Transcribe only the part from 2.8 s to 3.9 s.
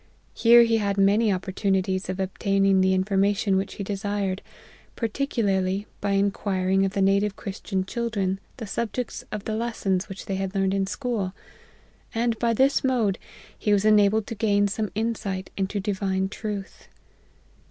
the information which he